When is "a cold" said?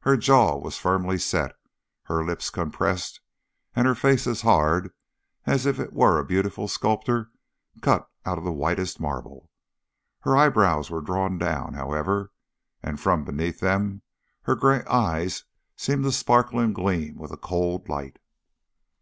17.30-17.86